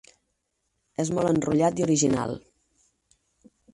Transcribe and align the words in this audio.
És 1.03 1.11
molt 1.17 1.29
enrotllat 1.33 1.81
i 1.81 1.85
original. 1.89 2.33